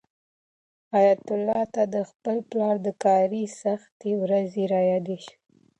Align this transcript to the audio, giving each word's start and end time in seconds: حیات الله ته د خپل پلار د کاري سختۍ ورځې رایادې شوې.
حیات 0.93 1.25
الله 1.35 1.61
ته 1.73 1.81
د 1.93 1.95
خپل 2.09 2.37
پلار 2.49 2.75
د 2.85 2.87
کاري 3.03 3.43
سختۍ 3.61 4.11
ورځې 4.23 4.63
رایادې 4.73 5.17
شوې. 5.25 5.35